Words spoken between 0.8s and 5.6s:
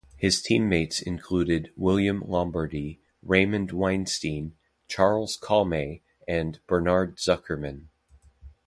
included William Lombardy, Raymond Weinstein, Charles